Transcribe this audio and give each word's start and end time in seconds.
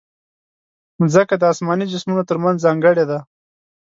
مځکه 0.99 1.35
د 1.37 1.43
اسماني 1.53 1.85
جسمونو 1.91 2.27
ترمنځ 2.29 2.57
ځانګړې 2.65 3.05
ده. 3.11 3.19